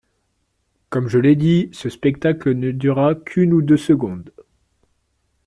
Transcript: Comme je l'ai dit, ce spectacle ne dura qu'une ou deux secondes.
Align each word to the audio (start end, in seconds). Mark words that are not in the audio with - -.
Comme 0.89 1.09
je 1.09 1.19
l'ai 1.19 1.35
dit, 1.35 1.69
ce 1.73 1.87
spectacle 1.87 2.55
ne 2.55 2.71
dura 2.71 3.13
qu'une 3.13 3.53
ou 3.53 3.61
deux 3.61 3.77
secondes. 3.77 4.33